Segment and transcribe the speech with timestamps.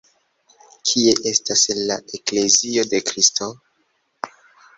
[0.91, 3.51] Kie estas la Eklezio de Kristo?.